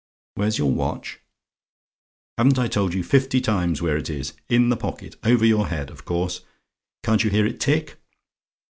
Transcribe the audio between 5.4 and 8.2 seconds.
your head of course. Can't you hear it tick?